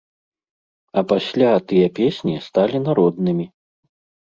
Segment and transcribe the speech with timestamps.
[1.01, 3.49] А пасля тыя песні сталі народнымі.